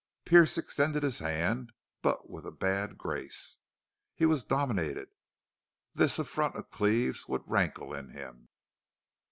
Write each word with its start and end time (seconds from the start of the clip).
Pearce 0.25 0.57
extended 0.57 1.03
his 1.03 1.19
hand, 1.19 1.73
but 2.01 2.27
with 2.27 2.43
a 2.47 2.51
bad 2.51 2.97
grace. 2.97 3.59
He 4.15 4.25
was 4.25 4.43
dominated. 4.43 5.09
This 5.93 6.17
affront 6.17 6.55
of 6.55 6.71
Cleve's 6.71 7.27
would 7.27 7.43
rankle 7.47 7.93
in 7.93 8.09
him. 8.09 8.47